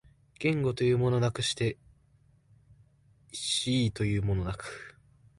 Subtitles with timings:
[0.39, 1.77] 言語というものなくして
[3.65, 4.97] 思惟というものなく、